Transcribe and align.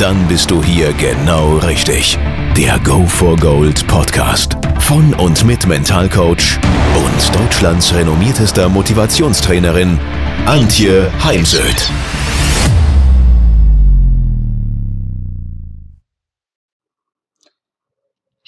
Dann 0.00 0.26
bist 0.28 0.50
du 0.50 0.64
hier 0.64 0.94
genau 0.94 1.58
richtig. 1.58 2.16
Der 2.56 2.78
Go 2.78 3.04
for 3.04 3.36
Gold 3.36 3.86
Podcast 3.86 4.56
von 4.78 5.12
und 5.12 5.44
mit 5.44 5.66
Mentalcoach 5.66 6.58
und 6.96 7.38
Deutschlands 7.38 7.92
renommiertester 7.92 8.70
Motivationstrainerin 8.70 9.98
Antje 10.46 11.12
Heimsöth. 11.22 11.90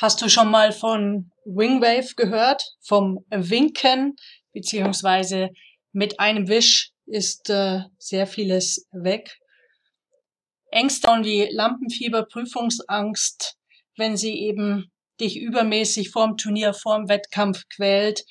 Hast 0.01 0.23
du 0.23 0.31
schon 0.31 0.51
mal 0.51 0.73
von 0.73 1.31
Wingwave 1.45 2.15
gehört? 2.17 2.63
Vom 2.81 3.27
Winken, 3.29 4.17
beziehungsweise 4.55 5.51
mit 5.93 6.19
einem 6.19 6.49
Wisch 6.49 6.93
ist 7.05 7.51
äh, 7.51 7.81
sehr 7.99 8.27
vieles 8.27 8.89
weg. 8.93 9.42
Ängste 10.73 11.11
und 11.11 11.25
wie 11.25 11.49
Lampenfieber, 11.51 12.25
Prüfungsangst, 12.25 13.57
wenn 13.97 14.17
sie 14.17 14.41
eben 14.41 14.91
dich 15.21 15.39
übermäßig 15.39 16.11
vorm 16.11 16.37
Turnier, 16.37 16.75
vorm 16.75 17.09
Wettkampf 17.09 17.63
quält, 17.69 18.25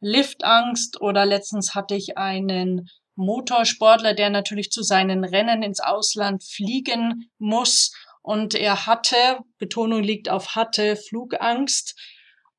Liftangst 0.00 1.00
oder 1.00 1.26
letztens 1.26 1.74
hatte 1.74 1.96
ich 1.96 2.16
einen 2.16 2.88
Motorsportler, 3.16 4.14
der 4.14 4.30
natürlich 4.30 4.70
zu 4.70 4.82
seinen 4.82 5.24
Rennen 5.24 5.64
ins 5.64 5.80
Ausland 5.80 6.44
fliegen 6.44 7.30
muss 7.38 7.92
und 8.22 8.54
er 8.54 8.86
hatte, 8.86 9.40
Betonung 9.58 10.02
liegt 10.02 10.28
auf 10.28 10.54
hatte, 10.54 10.96
Flugangst. 10.96 11.98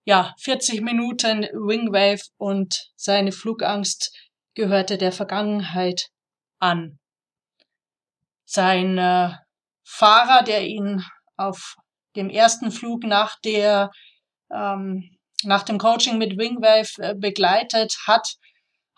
Ja, 0.03 0.35
40 0.41 0.81
Minuten 0.81 1.43
Wingwave 1.53 2.23
und 2.37 2.91
seine 2.95 3.31
Flugangst 3.31 4.13
gehörte 4.53 4.97
der 4.97 5.11
Vergangenheit 5.11 6.09
an. 6.59 6.98
Sein 8.51 8.97
äh, 8.97 9.29
Fahrer, 9.83 10.43
der 10.43 10.65
ihn 10.65 11.03
auf 11.37 11.75
dem 12.15 12.31
ersten 12.31 12.71
Flug 12.71 13.03
nach 13.03 13.39
der 13.41 13.91
ähm, 14.51 15.15
nach 15.43 15.61
dem 15.61 15.77
Coaching 15.77 16.17
mit 16.17 16.35
Wingwave 16.35 16.89
äh, 16.97 17.13
begleitet 17.13 17.95
hat, 18.07 18.37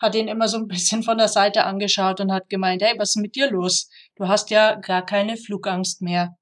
hat 0.00 0.14
ihn 0.14 0.26
immer 0.26 0.48
so 0.48 0.56
ein 0.56 0.68
bisschen 0.68 1.02
von 1.02 1.18
der 1.18 1.28
Seite 1.28 1.64
angeschaut 1.64 2.20
und 2.20 2.32
hat 2.32 2.48
gemeint, 2.48 2.80
hey, 2.80 2.94
was 2.96 3.10
ist 3.10 3.16
mit 3.16 3.34
dir 3.34 3.50
los? 3.50 3.90
Du 4.16 4.26
hast 4.26 4.48
ja 4.48 4.76
gar 4.76 5.04
keine 5.04 5.36
Flugangst 5.36 6.00
mehr. 6.00 6.34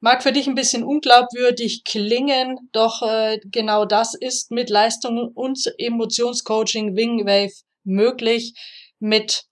Mag 0.00 0.22
für 0.22 0.32
dich 0.32 0.48
ein 0.48 0.54
bisschen 0.54 0.84
unglaubwürdig 0.84 1.82
klingen, 1.84 2.68
doch 2.72 3.00
äh, 3.00 3.40
genau 3.42 3.86
das 3.86 4.12
ist 4.12 4.50
mit 4.50 4.68
Leistung 4.68 5.32
und 5.34 5.58
Emotionscoaching 5.78 6.94
Wingwave 6.94 7.54
möglich. 7.84 8.52
Mit 8.98 9.48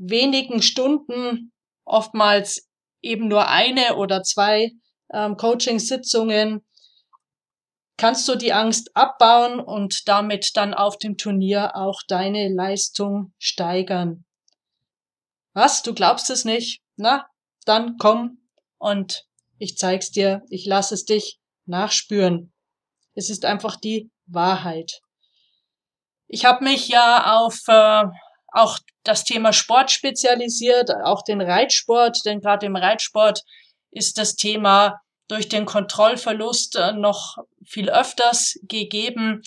wenigen 0.00 0.62
Stunden, 0.62 1.52
oftmals 1.84 2.68
eben 3.02 3.28
nur 3.28 3.48
eine 3.48 3.96
oder 3.96 4.22
zwei 4.22 4.72
ähm, 5.12 5.36
Coaching-Sitzungen, 5.36 6.64
kannst 7.96 8.26
du 8.28 8.34
die 8.34 8.52
Angst 8.52 8.96
abbauen 8.96 9.60
und 9.60 10.08
damit 10.08 10.56
dann 10.56 10.72
auf 10.72 10.96
dem 10.96 11.18
Turnier 11.18 11.76
auch 11.76 12.00
deine 12.08 12.48
Leistung 12.48 13.34
steigern. 13.38 14.24
Was? 15.52 15.82
Du 15.82 15.92
glaubst 15.92 16.30
es 16.30 16.44
nicht? 16.44 16.80
Na, 16.96 17.26
dann 17.66 17.96
komm 17.98 18.38
und 18.78 19.26
ich 19.58 19.76
zeig's 19.76 20.10
dir, 20.10 20.42
ich 20.48 20.64
lass 20.64 20.92
es 20.92 21.04
dich 21.04 21.38
nachspüren. 21.66 22.52
Es 23.14 23.28
ist 23.28 23.44
einfach 23.44 23.76
die 23.76 24.10
Wahrheit. 24.26 25.02
Ich 26.26 26.46
habe 26.46 26.64
mich 26.64 26.88
ja 26.88 27.38
auf 27.38 27.60
äh, 27.66 28.04
auch 28.52 28.78
das 29.04 29.24
Thema 29.24 29.52
Sport 29.52 29.90
spezialisiert, 29.90 30.90
auch 31.04 31.22
den 31.22 31.40
Reitsport, 31.40 32.18
denn 32.24 32.40
gerade 32.40 32.66
im 32.66 32.76
Reitsport 32.76 33.42
ist 33.90 34.18
das 34.18 34.36
Thema 34.36 35.00
durch 35.28 35.48
den 35.48 35.64
Kontrollverlust 35.64 36.76
äh, 36.76 36.92
noch 36.92 37.36
viel 37.64 37.88
öfters 37.88 38.58
gegeben. 38.62 39.42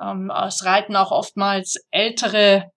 Ähm, 0.00 0.30
es 0.46 0.64
reiten 0.64 0.96
auch 0.96 1.10
oftmals 1.10 1.76
ältere 1.90 2.70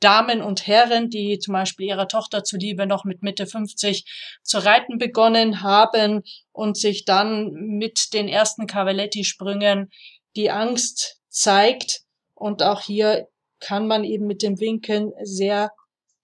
Damen 0.00 0.42
und 0.42 0.66
Herren, 0.66 1.08
die 1.08 1.38
zum 1.38 1.52
Beispiel 1.52 1.86
ihrer 1.86 2.08
Tochter 2.08 2.44
zuliebe 2.44 2.86
noch 2.86 3.04
mit 3.04 3.22
Mitte 3.22 3.46
50 3.46 4.04
zu 4.42 4.58
reiten 4.58 4.98
begonnen 4.98 5.62
haben 5.62 6.22
und 6.50 6.76
sich 6.76 7.04
dann 7.04 7.52
mit 7.52 8.12
den 8.12 8.28
ersten 8.28 8.66
Cavaletti-Sprüngen 8.66 9.90
die 10.36 10.50
Angst 10.50 11.20
zeigt. 11.28 12.00
Und 12.34 12.62
auch 12.62 12.80
hier 12.80 13.28
kann 13.62 13.86
man 13.86 14.04
eben 14.04 14.26
mit 14.26 14.42
dem 14.42 14.58
Winken 14.60 15.12
sehr 15.22 15.70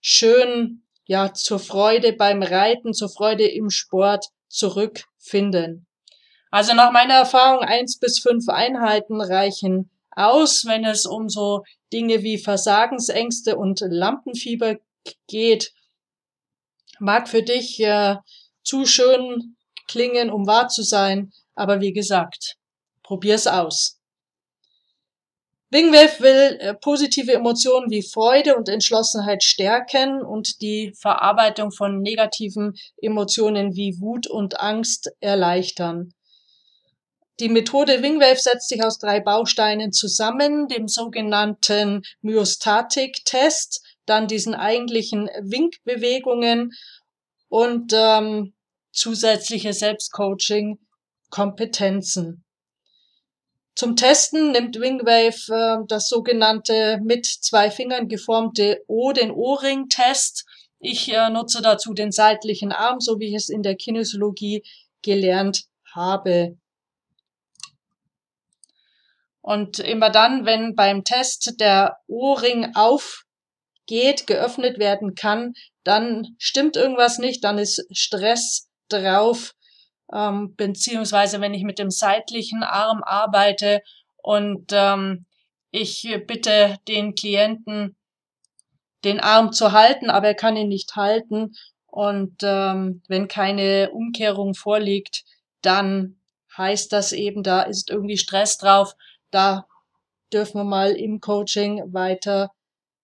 schön, 0.01 0.83
ja, 1.07 1.33
zur 1.33 1.59
Freude 1.59 2.13
beim 2.13 2.43
Reiten, 2.43 2.93
zur 2.93 3.09
Freude 3.09 3.47
im 3.47 3.71
Sport 3.71 4.27
zurückfinden. 4.49 5.87
Also 6.51 6.75
nach 6.75 6.93
meiner 6.93 7.15
Erfahrung 7.15 7.63
eins 7.63 7.99
bis 7.99 8.19
fünf 8.19 8.49
Einheiten 8.49 9.21
reichen 9.21 9.91
aus, 10.11 10.65
wenn 10.67 10.85
es 10.85 11.07
um 11.07 11.29
so 11.29 11.63
Dinge 11.93 12.23
wie 12.23 12.39
Versagensängste 12.39 13.57
und 13.57 13.81
Lampenfieber 13.81 14.77
geht. 15.29 15.73
Mag 16.99 17.29
für 17.29 17.43
dich 17.43 17.79
äh, 17.81 18.17
zu 18.65 18.85
schön 18.85 19.57
klingen, 19.87 20.31
um 20.31 20.47
wahr 20.47 20.69
zu 20.69 20.83
sein, 20.83 21.33
aber 21.55 21.81
wie 21.81 21.93
gesagt, 21.93 22.57
probier's 23.03 23.47
aus. 23.47 23.98
Wingwave 25.71 26.21
will 26.21 26.57
äh, 26.61 26.75
positive 26.75 27.33
Emotionen 27.33 27.91
wie 27.91 28.03
Freude 28.03 28.57
und 28.57 28.71
Entschlossenheit 28.71 29.45
stärken 29.45 30.23
und 30.23 30.63
die 30.63 30.95
Verarbeitung 30.99 31.73
von 31.73 32.01
negativen 32.01 32.75
Emotionen 33.03 33.77
wie 33.77 34.01
Wut 34.01 34.27
und 34.27 34.61
Angst 34.61 35.11
erleichtern. 35.21 36.15
Die 37.41 37.51
Methode 37.51 38.03
Wingwave 38.03 38.41
setzt 38.41 38.71
sich 38.71 38.83
aus 38.83 38.99
drei 38.99 39.21
Bausteinen 39.21 39.93
zusammen, 39.93 40.69
dem 40.69 40.89
sogenannten 40.89 42.03
Myostatik-Test, 42.23 43.83
dann 44.07 44.27
diesen 44.27 44.55
eigentlichen 44.55 45.29
Winkbewegungen 45.43 46.73
und 47.49 47.93
ähm, 47.95 48.55
zusätzliche 48.91 49.75
Selbstcoaching-Kompetenzen. 49.75 52.43
Zum 53.79 53.95
Testen 53.95 54.51
nimmt 54.51 54.81
Wingwave 54.81 55.53
äh, 55.55 55.87
das 55.87 56.09
sogenannte 56.09 56.99
mit 57.01 57.27
zwei 57.27 57.71
Fingern 57.71 58.09
geformte 58.09 58.83
O, 58.89 59.13
den 59.13 59.31
O-Ring-Test. 59.31 60.47
Ich 60.81 61.09
äh, 61.13 61.31
nutze 61.31 61.63
dazu 61.63 61.95
den 61.95 62.11
seitlichen 62.11 62.73
Arm, 62.73 62.99
so 62.99 63.21
wie 63.21 63.29
ich 63.29 63.35
es 63.35 63.49
in 63.49 63.63
der 63.63 63.77
Kinesiologie 63.77 64.65
gelernt 65.03 65.67
habe. 65.95 66.59
Und 69.43 69.79
immer 69.79 70.11
dann, 70.11 70.45
wenn 70.45 70.75
beim 70.75 71.05
Test 71.05 71.61
der 71.61 71.99
O-Ring 72.09 72.75
aufgeht, 72.75 74.27
geöffnet 74.27 74.81
werden 74.81 75.15
kann, 75.15 75.55
dann 75.85 76.35
stimmt 76.39 76.77
irgendwas 76.77 77.19
nicht, 77.19 77.45
dann 77.45 77.59
ist 77.59 77.87
Stress 77.93 78.69
drauf, 78.89 79.55
ähm, 80.13 80.55
beziehungsweise 80.57 81.41
wenn 81.41 81.55
ich 81.55 81.65
mit 81.65 81.79
dem 81.79 81.91
seitlichen 81.91 82.63
Arm 82.63 83.03
arbeite 83.03 83.83
und 84.17 84.71
ähm, 84.73 85.27
ich 85.71 86.09
bitte 86.27 86.79
den 86.89 87.15
Klienten, 87.15 87.97
den 89.05 89.21
Arm 89.21 89.53
zu 89.53 89.73
halten, 89.73 90.11
aber 90.11 90.29
er 90.29 90.35
kann 90.35 90.57
ihn 90.57 90.69
nicht 90.69 90.97
halten. 90.97 91.55
Und 91.87 92.37
ähm, 92.43 93.03
wenn 93.09 93.29
keine 93.29 93.91
Umkehrung 93.93 94.55
vorliegt, 94.55 95.25
dann 95.63 96.21
heißt 96.57 96.93
das 96.93 97.13
eben, 97.13 97.43
da 97.43 97.63
ist 97.63 97.91
irgendwie 97.91 98.19
Stress 98.19 98.59
drauf 98.59 98.95
da 99.31 99.67
dürfen 100.33 100.59
wir 100.59 100.65
mal 100.65 100.93
im 100.93 101.21
Coaching 101.21 101.93
weiter 101.93 102.51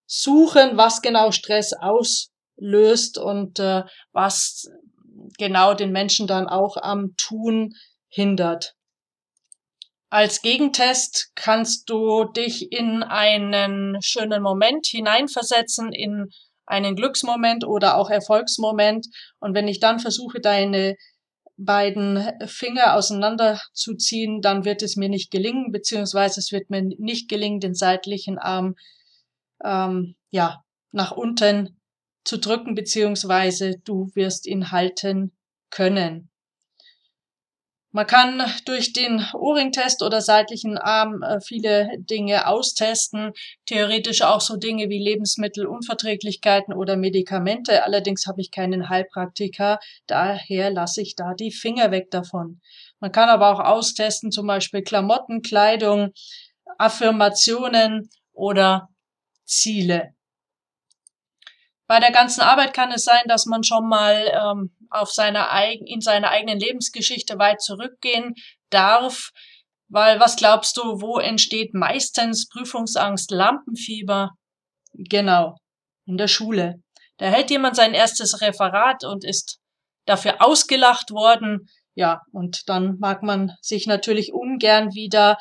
suchen, 0.06 0.76
was 0.76 1.02
genau 1.02 1.30
Stress 1.30 1.72
auslöst 1.72 3.18
und 3.18 3.58
äh, 3.58 3.84
was 4.12 4.70
genau 5.38 5.75
den 5.75 5.93
Menschen 5.93 6.26
dann 6.26 6.49
auch 6.49 6.76
am 6.76 7.15
Tun 7.17 7.75
hindert. 8.09 8.75
Als 10.11 10.43
Gegentest 10.43 11.32
kannst 11.35 11.91
du 11.91 12.25
dich 12.25 12.71
in 12.71 13.03
einen 13.03 14.00
schönen 14.00 14.43
Moment 14.43 14.87
hineinversetzen, 14.87 15.93
in 15.93 16.31
einen 16.67 16.94
Glücksmoment 16.94 17.65
oder 17.65 17.97
auch 17.97 18.11
Erfolgsmoment. 18.11 19.06
Und 19.41 19.55
wenn 19.55 19.69
ich 19.69 19.81
dann 19.81 19.99
versuche, 19.99 20.41
deine 20.41 20.97
beiden 21.56 22.31
Finger 22.47 22.94
auseinanderzuziehen, 22.94 24.41
dann 24.41 24.65
wird 24.65 24.82
es 24.82 24.97
mir 24.97 25.09
nicht 25.09 25.31
gelingen, 25.31 25.73
beziehungsweise 25.73 26.41
es 26.41 26.53
wird 26.53 26.71
mir 26.71 26.82
nicht 26.82 27.29
gelingen, 27.29 27.61
den 27.61 27.75
seitlichen 27.75 28.38
Arm 28.38 28.75
ähm, 29.65 30.17
ja 30.31 30.62
nach 30.93 31.12
unten 31.12 31.81
zu 32.25 32.38
drücken, 32.38 32.75
beziehungsweise 32.75 33.79
du 33.85 34.11
wirst 34.15 34.47
ihn 34.47 34.71
halten 34.71 35.32
können. 35.71 36.31
Man 37.94 38.09
kann 38.09 38.43
durch 38.65 38.93
den 38.93 39.25
O-Ring-Test 39.35 40.03
oder 40.03 40.21
seitlichen 40.21 40.79
Arm 40.79 41.23
äh, 41.23 41.41
viele 41.41 41.91
Dinge 41.99 42.49
austesten, 42.49 43.35
theoretisch 43.67 44.23
auch 44.23 44.41
so 44.41 44.56
Dinge 44.56 44.88
wie 44.88 44.99
Lebensmittelunverträglichkeiten 44.99 46.75
oder 46.75 46.97
Medikamente. 46.97 47.85
Allerdings 47.85 48.26
habe 48.26 48.41
ich 48.41 48.50
keinen 48.50 48.88
Heilpraktiker, 48.88 49.79
daher 50.09 50.73
lasse 50.73 51.03
ich 51.03 51.15
da 51.15 51.35
die 51.35 51.53
Finger 51.53 51.93
weg 51.93 52.11
davon. 52.11 52.61
Man 52.99 53.12
kann 53.12 53.29
aber 53.29 53.53
auch 53.53 53.61
austesten, 53.61 54.32
zum 54.32 54.49
Beispiel 54.49 54.82
Klamotten, 54.82 55.41
Kleidung, 55.43 56.11
Affirmationen 56.79 58.11
oder 58.32 58.88
Ziele. 59.44 60.15
Bei 61.86 62.00
der 62.00 62.12
ganzen 62.12 62.40
Arbeit 62.40 62.72
kann 62.72 62.92
es 62.92 63.04
sein, 63.04 63.22
dass 63.26 63.46
man 63.46 63.62
schon 63.62 63.88
mal 63.88 64.31
ähm, 64.32 64.75
auf 64.90 65.10
seiner 65.12 65.52
eigen, 65.52 65.86
in 65.86 66.00
seiner 66.00 66.31
eigenen 66.31 66.58
Lebensgeschichte 66.58 67.38
weit 67.38 67.60
zurückgehen 67.60 68.34
darf. 68.70 69.31
Weil 69.88 70.19
was 70.19 70.36
glaubst 70.36 70.76
du, 70.78 71.00
wo 71.00 71.19
entsteht 71.19 71.75
meistens 71.75 72.48
Prüfungsangst, 72.48 73.31
Lampenfieber? 73.31 74.31
Genau, 74.94 75.56
in 76.06 76.16
der 76.16 76.28
Schule. 76.28 76.76
Da 77.19 77.26
hält 77.26 77.50
jemand 77.50 77.76
sein 77.76 77.94
erstes 77.94 78.40
Referat 78.40 79.04
und 79.04 79.25
ist 79.25 79.58
dafür 80.06 80.42
ausgelacht 80.42 81.10
worden. 81.10 81.69
Ja, 81.94 82.22
und 82.32 82.69
dann 82.69 82.98
mag 82.98 83.22
man 83.22 83.52
sich 83.60 83.87
natürlich 83.87 84.32
ungern 84.32 84.94
wieder 84.94 85.38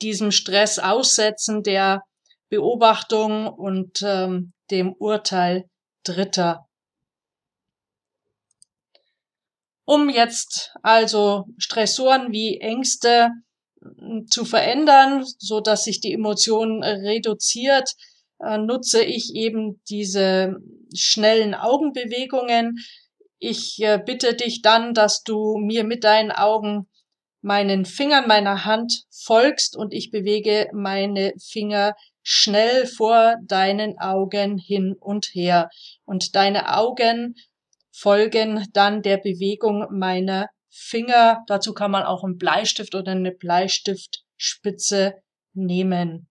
diesem 0.00 0.30
Stress 0.30 0.78
aussetzen, 0.78 1.62
der 1.62 2.02
Beobachtung 2.50 3.48
und 3.48 4.02
ähm, 4.02 4.52
dem 4.70 4.92
Urteil 4.92 5.64
Dritter. 6.08 6.66
Um 9.84 10.08
jetzt 10.10 10.74
also 10.82 11.46
Stressoren 11.56 12.32
wie 12.32 12.60
Ängste 12.60 13.30
hm, 13.80 14.26
zu 14.26 14.44
verändern, 14.44 15.24
so 15.38 15.60
dass 15.60 15.84
sich 15.84 16.00
die 16.00 16.12
Emotion 16.12 16.82
reduziert, 16.82 17.94
äh, 18.40 18.58
nutze 18.58 19.02
ich 19.02 19.34
eben 19.34 19.80
diese 19.88 20.56
schnellen 20.94 21.54
Augenbewegungen. 21.54 22.76
Ich 23.38 23.80
äh, 23.80 23.98
bitte 24.04 24.34
dich 24.34 24.62
dann, 24.62 24.94
dass 24.94 25.22
du 25.22 25.56
mir 25.58 25.84
mit 25.84 26.04
deinen 26.04 26.32
Augen 26.32 26.88
meinen 27.40 27.84
Fingern 27.84 28.26
meiner 28.26 28.64
Hand 28.64 29.04
folgst 29.10 29.76
und 29.76 29.94
ich 29.94 30.10
bewege 30.10 30.68
meine 30.72 31.32
Finger 31.38 31.94
schnell 32.30 32.86
vor 32.86 33.36
deinen 33.42 33.98
Augen 33.98 34.58
hin 34.58 34.94
und 35.00 35.30
her. 35.32 35.70
Und 36.04 36.36
deine 36.36 36.76
Augen 36.76 37.36
folgen 37.90 38.66
dann 38.74 39.00
der 39.00 39.16
Bewegung 39.16 39.86
meiner 39.98 40.50
Finger. 40.68 41.42
Dazu 41.46 41.72
kann 41.72 41.90
man 41.90 42.02
auch 42.02 42.24
einen 42.24 42.36
Bleistift 42.36 42.94
oder 42.94 43.12
eine 43.12 43.32
Bleistiftspitze 43.32 45.14
nehmen. 45.54 46.28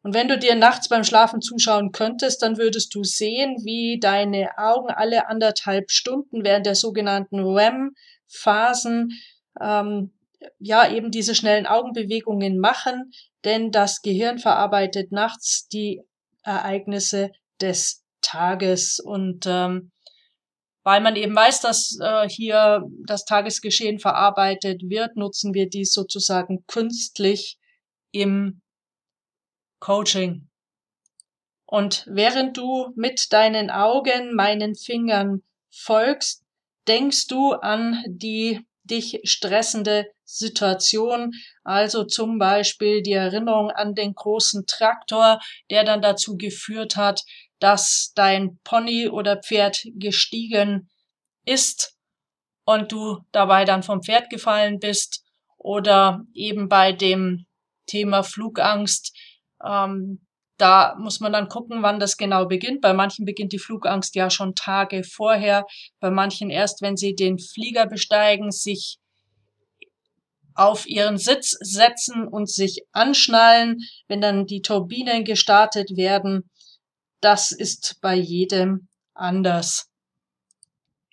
Und 0.00 0.14
wenn 0.14 0.28
du 0.28 0.38
dir 0.38 0.54
nachts 0.54 0.88
beim 0.88 1.04
Schlafen 1.04 1.42
zuschauen 1.42 1.92
könntest, 1.92 2.40
dann 2.40 2.56
würdest 2.56 2.94
du 2.94 3.04
sehen, 3.04 3.56
wie 3.64 3.98
deine 4.00 4.56
Augen 4.56 4.88
alle 4.88 5.28
anderthalb 5.28 5.90
Stunden 5.90 6.42
während 6.42 6.64
der 6.64 6.74
sogenannten 6.74 7.40
REM-Phasen 7.40 9.10
ähm, 9.60 10.15
ja 10.58 10.90
eben 10.90 11.10
diese 11.10 11.34
schnellen 11.34 11.66
Augenbewegungen 11.66 12.58
machen, 12.58 13.10
denn 13.44 13.70
das 13.70 14.02
Gehirn 14.02 14.38
verarbeitet 14.38 15.12
nachts 15.12 15.68
die 15.68 16.02
Ereignisse 16.42 17.30
des 17.60 18.04
Tages 18.20 18.98
und 18.98 19.46
ähm, 19.46 19.90
weil 20.86 21.00
man 21.00 21.16
eben 21.16 21.34
weiß, 21.34 21.62
dass 21.62 21.98
äh, 22.00 22.28
hier 22.28 22.82
das 23.06 23.24
Tagesgeschehen 23.24 23.98
verarbeitet 23.98 24.82
wird, 24.84 25.16
nutzen 25.16 25.52
wir 25.52 25.68
dies 25.68 25.92
sozusagen 25.92 26.64
künstlich 26.68 27.58
im 28.12 28.62
Coaching. 29.80 30.48
Und 31.66 32.06
während 32.08 32.56
du 32.56 32.92
mit 32.94 33.32
deinen 33.32 33.70
Augen 33.70 34.34
meinen 34.36 34.76
Fingern 34.76 35.42
folgst, 35.70 36.44
denkst 36.86 37.26
du 37.26 37.52
an 37.52 38.04
die 38.06 38.64
dich 38.86 39.20
stressende 39.24 40.06
Situation, 40.24 41.32
also 41.64 42.04
zum 42.04 42.38
Beispiel 42.38 43.02
die 43.02 43.12
Erinnerung 43.12 43.70
an 43.70 43.94
den 43.94 44.14
großen 44.14 44.66
Traktor, 44.66 45.40
der 45.70 45.84
dann 45.84 46.02
dazu 46.02 46.36
geführt 46.36 46.96
hat, 46.96 47.22
dass 47.58 48.12
dein 48.14 48.58
Pony 48.64 49.08
oder 49.08 49.36
Pferd 49.36 49.86
gestiegen 49.94 50.88
ist 51.44 51.96
und 52.64 52.92
du 52.92 53.20
dabei 53.32 53.64
dann 53.64 53.82
vom 53.82 54.02
Pferd 54.02 54.28
gefallen 54.28 54.78
bist. 54.78 55.22
Oder 55.56 56.24
eben 56.34 56.68
bei 56.68 56.92
dem 56.92 57.46
Thema 57.86 58.22
Flugangst, 58.22 59.16
ähm, 59.64 60.25
da 60.56 60.94
muss 60.98 61.20
man 61.20 61.32
dann 61.32 61.48
gucken, 61.48 61.82
wann 61.82 62.00
das 62.00 62.16
genau 62.16 62.46
beginnt. 62.46 62.80
Bei 62.80 62.92
manchen 62.92 63.24
beginnt 63.24 63.52
die 63.52 63.58
Flugangst 63.58 64.14
ja 64.14 64.30
schon 64.30 64.54
Tage 64.54 65.04
vorher, 65.04 65.66
bei 66.00 66.10
manchen 66.10 66.50
erst, 66.50 66.82
wenn 66.82 66.96
sie 66.96 67.14
den 67.14 67.38
Flieger 67.38 67.86
besteigen, 67.86 68.50
sich 68.50 68.98
auf 70.54 70.86
ihren 70.86 71.18
Sitz 71.18 71.50
setzen 71.60 72.26
und 72.26 72.50
sich 72.50 72.82
anschnallen, 72.92 73.80
wenn 74.08 74.22
dann 74.22 74.46
die 74.46 74.62
Turbinen 74.62 75.24
gestartet 75.24 75.96
werden. 75.96 76.50
Das 77.20 77.52
ist 77.52 77.98
bei 78.00 78.14
jedem 78.14 78.88
anders. 79.12 79.90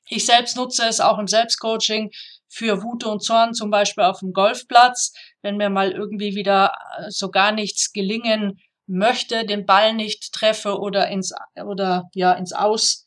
Ich 0.07 0.25
selbst 0.25 0.55
nutze 0.55 0.85
es 0.87 1.01
auch 1.01 1.19
im 1.19 1.27
Selbstcoaching 1.27 2.11
für 2.47 2.83
Wut 2.83 3.03
und 3.03 3.21
Zorn, 3.21 3.53
zum 3.53 3.71
Beispiel 3.71 4.03
auf 4.03 4.19
dem 4.19 4.31
Golfplatz, 4.31 5.11
wenn 5.41 5.57
mir 5.57 5.69
mal 5.69 5.91
irgendwie 5.91 6.35
wieder 6.35 6.71
äh, 6.97 7.09
so 7.09 7.29
gar 7.29 7.51
nichts 7.51 7.91
gelingen 7.91 8.59
möchte, 8.87 9.45
den 9.45 9.65
Ball 9.65 9.93
nicht 9.93 10.33
treffe 10.33 10.79
oder 10.79 11.07
ins, 11.09 11.33
oder, 11.55 12.09
ja, 12.13 12.33
ins 12.33 12.53
Aus 12.53 13.05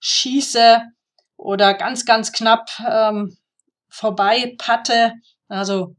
schieße 0.00 0.82
oder 1.36 1.74
ganz, 1.74 2.04
ganz 2.04 2.32
knapp 2.32 2.68
ähm, 2.86 3.36
vorbei 3.88 4.54
patte, 4.58 5.12
also 5.48 5.96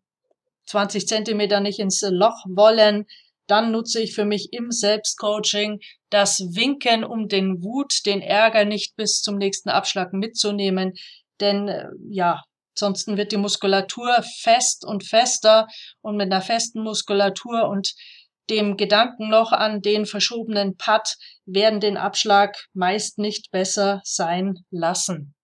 20 0.68 1.08
Zentimeter 1.08 1.60
nicht 1.60 1.80
ins 1.80 2.02
Loch 2.02 2.46
wollen, 2.48 3.06
dann 3.48 3.72
nutze 3.72 4.00
ich 4.00 4.14
für 4.14 4.26
mich 4.26 4.50
im 4.52 4.72
Selbstcoaching 4.72 5.80
das 6.12 6.40
Winken, 6.54 7.04
um 7.04 7.28
den 7.28 7.64
Wut, 7.64 8.06
den 8.06 8.22
Ärger 8.22 8.64
nicht 8.64 8.96
bis 8.96 9.22
zum 9.22 9.38
nächsten 9.38 9.70
Abschlag 9.70 10.14
mitzunehmen. 10.14 10.94
Denn 11.40 11.68
äh, 11.68 11.88
ja, 12.10 12.44
sonst 12.78 13.08
wird 13.08 13.32
die 13.32 13.38
Muskulatur 13.38 14.24
fest 14.42 14.86
und 14.86 15.04
fester 15.04 15.68
und 16.02 16.16
mit 16.16 16.32
einer 16.32 16.42
festen 16.42 16.84
Muskulatur 16.84 17.68
und 17.68 17.94
dem 18.50 18.78
Gedanken 18.78 19.30
noch 19.30 19.52
an 19.52 19.82
den 19.82 20.06
verschobenen 20.06 20.76
Putt 20.78 21.18
werden 21.46 21.80
den 21.80 21.98
Abschlag 21.98 22.58
meist 22.74 23.18
nicht 23.18 23.52
besser 23.52 24.02
sein 24.04 24.56
lassen. 24.72 25.36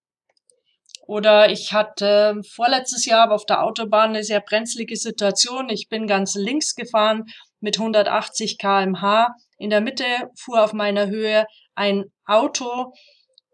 Oder 1.07 1.51
ich 1.51 1.71
hatte 1.71 2.41
vorletztes 2.55 3.05
Jahr 3.05 3.31
auf 3.31 3.45
der 3.45 3.63
Autobahn 3.63 4.09
eine 4.09 4.23
sehr 4.23 4.41
brenzlige 4.41 4.95
Situation. 4.95 5.69
Ich 5.69 5.87
bin 5.87 6.07
ganz 6.07 6.33
links 6.35 6.73
gefahren 6.73 7.25
mit 7.59 7.77
180 7.77 8.57
kmh. 8.57 9.27
In 9.57 9.69
der 9.69 9.81
Mitte 9.81 10.05
fuhr 10.35 10.63
auf 10.63 10.73
meiner 10.73 11.07
Höhe 11.07 11.45
ein 11.75 12.05
Auto 12.25 12.91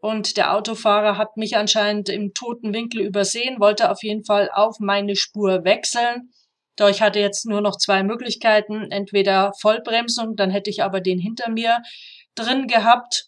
und 0.01 0.37
der 0.37 0.55
Autofahrer 0.55 1.17
hat 1.17 1.37
mich 1.37 1.57
anscheinend 1.57 2.09
im 2.09 2.33
toten 2.33 2.73
Winkel 2.73 3.01
übersehen, 3.01 3.59
wollte 3.59 3.91
auf 3.91 4.01
jeden 4.01 4.23
Fall 4.25 4.49
auf 4.51 4.77
meine 4.79 5.15
Spur 5.15 5.63
wechseln. 5.63 6.31
Doch 6.75 6.89
ich 6.89 7.01
hatte 7.01 7.19
jetzt 7.19 7.45
nur 7.45 7.61
noch 7.61 7.77
zwei 7.77 8.03
Möglichkeiten. 8.03 8.91
Entweder 8.91 9.53
Vollbremsung, 9.59 10.35
dann 10.35 10.49
hätte 10.49 10.69
ich 10.69 10.83
aber 10.83 11.01
den 11.01 11.19
hinter 11.19 11.49
mir 11.49 11.81
drin 12.35 12.67
gehabt 12.67 13.27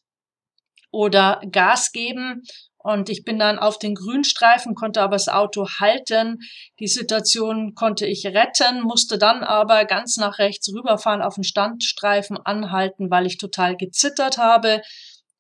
oder 0.92 1.42
Gas 1.52 1.92
geben. 1.92 2.44
Und 2.78 3.10
ich 3.10 3.24
bin 3.24 3.40
dann 3.40 3.60
auf 3.60 3.80
den 3.80 3.96
Grünstreifen, 3.96 4.76
konnte 4.76 5.02
aber 5.02 5.16
das 5.16 5.30
Auto 5.30 5.68
halten. 5.80 6.40
Die 6.80 6.88
Situation 6.88 7.76
konnte 7.76 8.06
ich 8.06 8.26
retten, 8.26 8.82
musste 8.82 9.18
dann 9.18 9.42
aber 9.44 9.86
ganz 9.86 10.18
nach 10.18 10.38
rechts 10.38 10.68
rüberfahren, 10.68 11.22
auf 11.22 11.36
den 11.36 11.46
Standstreifen 11.46 12.38
anhalten, 12.38 13.10
weil 13.10 13.26
ich 13.26 13.38
total 13.38 13.78
gezittert 13.78 14.38
habe. 14.38 14.82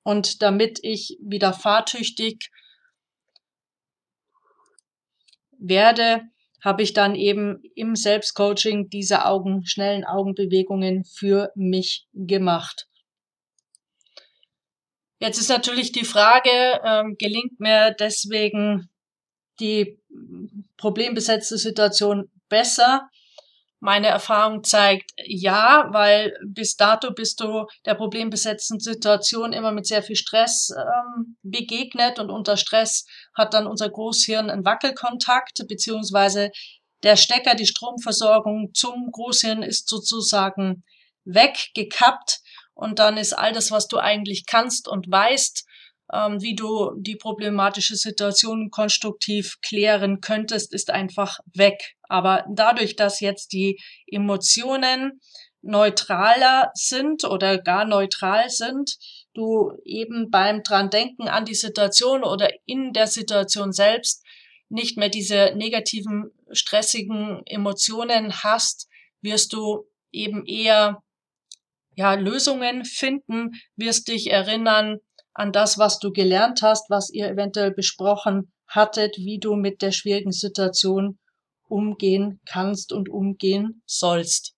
Und 0.03 0.41
damit 0.41 0.79
ich 0.83 1.17
wieder 1.21 1.51
fahrtüchtig 1.51 2.49
werde, 5.59 6.23
habe 6.63 6.81
ich 6.81 6.93
dann 6.93 7.13
eben 7.13 7.61
im 7.75 7.95
Selbstcoaching 7.95 8.89
diese 8.89 9.25
Augen, 9.25 9.65
schnellen 9.65 10.05
Augenbewegungen 10.05 11.03
für 11.03 11.51
mich 11.55 12.07
gemacht. 12.13 12.87
Jetzt 15.19 15.39
ist 15.39 15.49
natürlich 15.49 15.91
die 15.91 16.05
Frage, 16.05 16.49
ähm, 16.83 17.15
gelingt 17.19 17.59
mir 17.59 17.91
deswegen 17.99 18.89
die 19.59 19.99
problembesetzte 20.77 21.57
Situation 21.57 22.29
besser? 22.47 23.09
Meine 23.85 24.07
Erfahrung 24.07 24.63
zeigt 24.63 25.11
ja, 25.25 25.89
weil 25.91 26.37
bis 26.41 26.77
dato 26.77 27.11
bist 27.11 27.41
du 27.41 27.65
der 27.85 27.95
problembesetzten 27.95 28.79
Situation 28.79 29.51
immer 29.51 29.73
mit 29.73 29.85
sehr 29.85 30.01
viel 30.01 30.15
Stress 30.15 30.69
ähm, 30.69 31.35
begegnet 31.43 32.17
und 32.17 32.29
unter 32.29 32.55
Stress 32.55 33.05
hat 33.33 33.53
dann 33.53 33.67
unser 33.67 33.89
Großhirn 33.89 34.49
einen 34.49 34.63
Wackelkontakt, 34.63 35.67
beziehungsweise 35.67 36.51
der 37.03 37.17
Stecker, 37.17 37.55
die 37.55 37.65
Stromversorgung 37.65 38.73
zum 38.73 39.11
Großhirn 39.11 39.63
ist 39.63 39.89
sozusagen 39.89 40.85
weggekappt 41.25 42.39
und 42.73 42.99
dann 42.99 43.17
ist 43.17 43.33
all 43.33 43.51
das, 43.51 43.69
was 43.69 43.89
du 43.89 43.97
eigentlich 43.97 44.45
kannst 44.45 44.87
und 44.87 45.11
weißt, 45.11 45.65
ähm, 46.11 46.41
wie 46.41 46.55
du 46.55 46.91
die 46.97 47.15
problematische 47.15 47.95
Situation 47.95 48.69
konstruktiv 48.71 49.59
klären 49.61 50.21
könntest, 50.21 50.73
ist 50.73 50.89
einfach 50.89 51.39
weg. 51.53 51.95
Aber 52.09 52.45
dadurch, 52.49 52.95
dass 52.95 53.19
jetzt 53.19 53.53
die 53.53 53.79
Emotionen 54.07 55.21
neutraler 55.61 56.71
sind 56.73 57.23
oder 57.23 57.57
gar 57.57 57.85
neutral 57.85 58.49
sind, 58.49 58.97
du 59.33 59.71
eben 59.85 60.29
beim 60.29 60.61
dran 60.61 60.89
denken 60.89 61.27
an 61.27 61.45
die 61.45 61.55
Situation 61.55 62.23
oder 62.23 62.49
in 62.65 62.91
der 62.93 63.07
Situation 63.07 63.71
selbst 63.71 64.23
nicht 64.69 64.97
mehr 64.97 65.09
diese 65.09 65.53
negativen, 65.55 66.31
stressigen 66.51 67.41
Emotionen 67.45 68.43
hast, 68.43 68.89
wirst 69.21 69.53
du 69.53 69.87
eben 70.11 70.45
eher 70.45 71.01
ja, 71.95 72.15
Lösungen 72.15 72.85
finden, 72.85 73.51
wirst 73.75 74.07
dich 74.07 74.31
erinnern, 74.31 74.99
an 75.33 75.51
das, 75.51 75.77
was 75.77 75.99
du 75.99 76.11
gelernt 76.11 76.61
hast, 76.61 76.89
was 76.89 77.09
ihr 77.09 77.27
eventuell 77.27 77.71
besprochen 77.71 78.51
hattet, 78.67 79.17
wie 79.17 79.39
du 79.39 79.55
mit 79.55 79.81
der 79.81 79.91
schwierigen 79.91 80.31
Situation 80.31 81.19
umgehen 81.67 82.39
kannst 82.45 82.93
und 82.93 83.09
umgehen 83.09 83.81
sollst. 83.85 84.53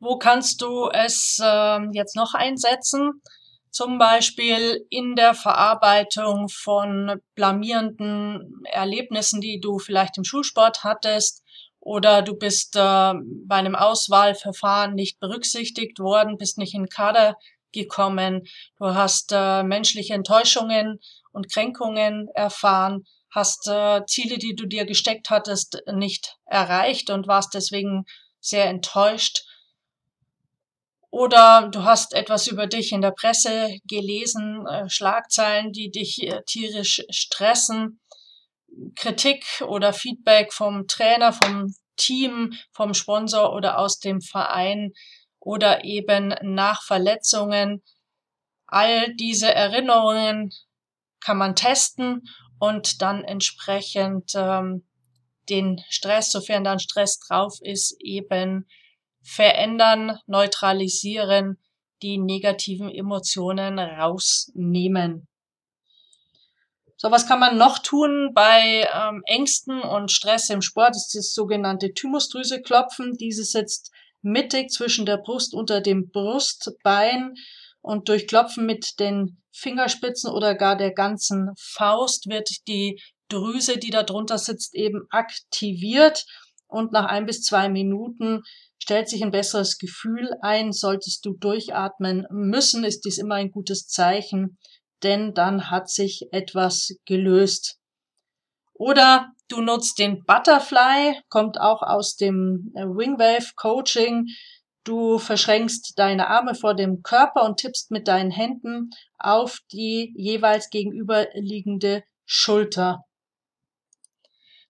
Wo 0.00 0.18
kannst 0.18 0.60
du 0.62 0.88
es 0.88 1.38
äh, 1.40 1.78
jetzt 1.92 2.16
noch 2.16 2.34
einsetzen? 2.34 3.22
Zum 3.70 3.98
Beispiel 3.98 4.84
in 4.90 5.14
der 5.14 5.34
Verarbeitung 5.34 6.48
von 6.48 7.20
blamierenden 7.34 8.62
Erlebnissen, 8.64 9.40
die 9.40 9.60
du 9.60 9.78
vielleicht 9.78 10.18
im 10.18 10.24
Schulsport 10.24 10.82
hattest, 10.82 11.42
oder 11.78 12.22
du 12.22 12.34
bist 12.34 12.76
äh, 12.76 13.14
bei 13.46 13.56
einem 13.56 13.74
Auswahlverfahren 13.74 14.94
nicht 14.94 15.18
berücksichtigt 15.18 15.98
worden, 15.98 16.38
bist 16.38 16.58
nicht 16.58 16.74
in 16.74 16.88
Kader 16.88 17.36
gekommen, 17.72 18.42
du 18.78 18.94
hast 18.94 19.32
äh, 19.32 19.62
menschliche 19.62 20.14
Enttäuschungen 20.14 21.00
und 21.32 21.52
Kränkungen 21.52 22.28
erfahren, 22.34 23.04
hast 23.30 23.68
äh, 23.68 24.04
Ziele, 24.06 24.38
die 24.38 24.54
du 24.54 24.66
dir 24.66 24.84
gesteckt 24.84 25.30
hattest, 25.30 25.82
nicht 25.92 26.36
erreicht 26.46 27.10
und 27.10 27.26
warst 27.26 27.54
deswegen 27.54 28.04
sehr 28.40 28.66
enttäuscht. 28.66 29.44
Oder 31.10 31.68
du 31.70 31.84
hast 31.84 32.14
etwas 32.14 32.46
über 32.46 32.66
dich 32.66 32.92
in 32.92 33.02
der 33.02 33.10
Presse 33.10 33.76
gelesen, 33.84 34.66
äh, 34.66 34.88
Schlagzeilen, 34.88 35.72
die 35.72 35.90
dich 35.90 36.22
äh, 36.22 36.42
tierisch 36.46 37.02
stressen, 37.10 38.00
Kritik 38.96 39.44
oder 39.66 39.92
Feedback 39.92 40.52
vom 40.52 40.86
Trainer, 40.86 41.32
vom 41.32 41.74
Team, 41.96 42.54
vom 42.72 42.94
Sponsor 42.94 43.54
oder 43.54 43.78
aus 43.78 43.98
dem 43.98 44.20
Verein 44.20 44.92
oder 45.44 45.84
eben 45.84 46.34
nach 46.42 46.82
Verletzungen. 46.82 47.82
All 48.66 49.14
diese 49.16 49.52
Erinnerungen 49.52 50.52
kann 51.20 51.36
man 51.36 51.56
testen 51.56 52.22
und 52.58 53.02
dann 53.02 53.24
entsprechend 53.24 54.32
ähm, 54.34 54.86
den 55.48 55.82
Stress, 55.88 56.30
sofern 56.30 56.64
dann 56.64 56.78
Stress 56.78 57.18
drauf 57.18 57.58
ist, 57.60 57.96
eben 58.00 58.68
verändern, 59.22 60.18
neutralisieren, 60.26 61.58
die 62.02 62.18
negativen 62.18 62.88
Emotionen 62.88 63.78
rausnehmen. 63.78 65.28
So, 66.96 67.10
was 67.10 67.26
kann 67.26 67.40
man 67.40 67.58
noch 67.58 67.80
tun 67.80 68.30
bei 68.32 68.88
ähm, 68.94 69.22
Ängsten 69.26 69.80
und 69.80 70.12
Stress 70.12 70.50
im 70.50 70.62
Sport? 70.62 70.90
Das 70.90 71.06
ist 71.06 71.14
das 71.16 71.34
sogenannte 71.34 71.92
Thymusdrüse 71.92 72.62
klopfen. 72.62 73.16
Diese 73.16 73.42
sitzt 73.42 73.90
mittig 74.22 74.70
zwischen 74.70 75.06
der 75.06 75.18
Brust 75.18 75.54
unter 75.54 75.80
dem 75.80 76.10
Brustbein 76.10 77.34
und 77.80 78.08
durch 78.08 78.26
Klopfen 78.26 78.64
mit 78.64 79.00
den 79.00 79.42
Fingerspitzen 79.52 80.30
oder 80.30 80.54
gar 80.54 80.76
der 80.76 80.92
ganzen 80.92 81.50
Faust 81.58 82.28
wird 82.28 82.48
die 82.68 83.00
Drüse, 83.28 83.78
die 83.78 83.90
da 83.90 84.02
drunter 84.02 84.38
sitzt, 84.38 84.74
eben 84.74 85.06
aktiviert 85.10 86.24
und 86.66 86.92
nach 86.92 87.06
ein 87.06 87.26
bis 87.26 87.42
zwei 87.42 87.68
Minuten 87.68 88.42
stellt 88.82 89.08
sich 89.08 89.22
ein 89.22 89.30
besseres 89.30 89.78
Gefühl 89.78 90.30
ein. 90.40 90.72
Solltest 90.72 91.24
du 91.24 91.34
durchatmen 91.38 92.26
müssen, 92.30 92.84
ist 92.84 93.04
dies 93.04 93.18
immer 93.18 93.36
ein 93.36 93.50
gutes 93.50 93.86
Zeichen, 93.86 94.58
denn 95.02 95.34
dann 95.34 95.70
hat 95.70 95.88
sich 95.88 96.28
etwas 96.32 96.94
gelöst. 97.04 97.78
Oder 98.74 99.32
du 99.48 99.60
nutzt 99.60 99.98
den 99.98 100.24
Butterfly, 100.24 101.20
kommt 101.28 101.60
auch 101.60 101.82
aus 101.82 102.16
dem 102.16 102.72
äh, 102.74 102.84
Wingwave 102.84 103.52
Coaching. 103.56 104.26
Du 104.84 105.18
verschränkst 105.18 105.92
deine 105.96 106.28
Arme 106.28 106.54
vor 106.54 106.74
dem 106.74 107.02
Körper 107.02 107.44
und 107.44 107.58
tippst 107.58 107.90
mit 107.90 108.08
deinen 108.08 108.30
Händen 108.30 108.90
auf 109.18 109.58
die 109.70 110.12
jeweils 110.16 110.70
gegenüberliegende 110.70 112.02
Schulter. 112.24 113.04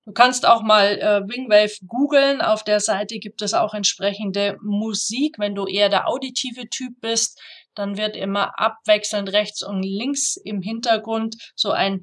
Du 0.04 0.12
kannst 0.12 0.46
auch 0.46 0.62
mal 0.62 0.98
äh, 0.98 1.22
Wingwave 1.28 1.76
googeln. 1.86 2.40
Auf 2.40 2.64
der 2.64 2.80
Seite 2.80 3.18
gibt 3.20 3.40
es 3.40 3.54
auch 3.54 3.72
entsprechende 3.72 4.58
Musik. 4.60 5.36
Wenn 5.38 5.54
du 5.54 5.66
eher 5.66 5.88
der 5.88 6.08
auditive 6.08 6.68
Typ 6.68 7.00
bist, 7.00 7.40
dann 7.74 7.96
wird 7.96 8.16
immer 8.16 8.58
abwechselnd 8.58 9.32
rechts 9.32 9.62
und 9.62 9.82
links 9.82 10.36
im 10.36 10.60
Hintergrund 10.60 11.36
so 11.54 11.70
ein 11.70 12.02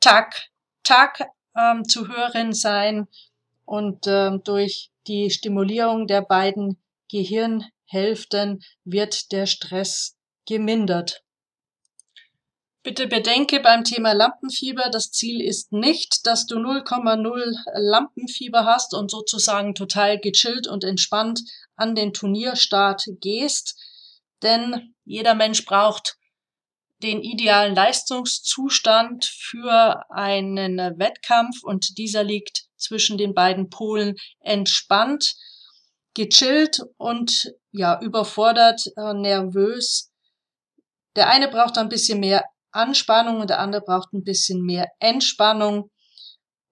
Tak, 0.00 0.46
Tak 0.86 1.20
ähm, 1.58 1.84
zu 1.84 2.06
hören 2.06 2.52
sein 2.52 3.08
und 3.64 4.06
ähm, 4.06 4.42
durch 4.44 4.92
die 5.08 5.30
Stimulierung 5.30 6.06
der 6.06 6.22
beiden 6.22 6.80
Gehirnhälften 7.10 8.62
wird 8.84 9.32
der 9.32 9.46
Stress 9.46 10.16
gemindert. 10.46 11.24
Bitte 12.84 13.08
bedenke 13.08 13.58
beim 13.58 13.82
Thema 13.82 14.12
Lampenfieber, 14.12 14.88
das 14.88 15.10
Ziel 15.10 15.42
ist 15.42 15.72
nicht, 15.72 16.24
dass 16.24 16.46
du 16.46 16.56
0,0 16.56 17.56
Lampenfieber 17.74 18.64
hast 18.64 18.94
und 18.94 19.10
sozusagen 19.10 19.74
total 19.74 20.20
gechillt 20.20 20.68
und 20.68 20.84
entspannt 20.84 21.40
an 21.74 21.96
den 21.96 22.12
Turnierstart 22.12 23.06
gehst, 23.20 23.76
denn 24.44 24.94
jeder 25.04 25.34
Mensch 25.34 25.64
braucht 25.64 26.16
den 27.02 27.22
idealen 27.22 27.74
Leistungszustand 27.74 29.24
für 29.24 30.02
einen 30.10 30.78
Wettkampf 30.98 31.62
und 31.62 31.98
dieser 31.98 32.24
liegt 32.24 32.64
zwischen 32.76 33.18
den 33.18 33.34
beiden 33.34 33.68
Polen 33.68 34.16
entspannt, 34.40 35.34
gechillt 36.14 36.80
und 36.96 37.52
ja, 37.72 38.00
überfordert, 38.00 38.80
äh, 38.96 39.12
nervös. 39.12 40.10
Der 41.14 41.28
eine 41.28 41.48
braucht 41.48 41.76
ein 41.76 41.88
bisschen 41.90 42.20
mehr 42.20 42.44
Anspannung 42.72 43.40
und 43.40 43.50
der 43.50 43.60
andere 43.60 43.82
braucht 43.82 44.12
ein 44.12 44.24
bisschen 44.24 44.62
mehr 44.62 44.88
Entspannung 44.98 45.90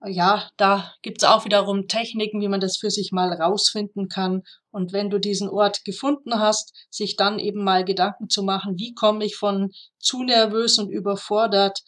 ja, 0.06 0.48
da 0.56 0.92
gibt's 1.02 1.24
auch 1.24 1.44
wiederum 1.44 1.88
Techniken, 1.88 2.40
wie 2.40 2.48
man 2.48 2.60
das 2.60 2.76
für 2.76 2.90
sich 2.90 3.12
mal 3.12 3.32
rausfinden 3.32 4.08
kann. 4.08 4.42
Und 4.70 4.92
wenn 4.92 5.10
du 5.10 5.18
diesen 5.18 5.48
Ort 5.48 5.84
gefunden 5.84 6.38
hast, 6.38 6.74
sich 6.90 7.16
dann 7.16 7.38
eben 7.38 7.64
mal 7.64 7.84
Gedanken 7.84 8.28
zu 8.28 8.42
machen, 8.42 8.74
wie 8.76 8.94
komme 8.94 9.24
ich 9.24 9.36
von 9.36 9.70
zu 9.98 10.22
nervös 10.22 10.78
und 10.78 10.90
überfordert 10.90 11.80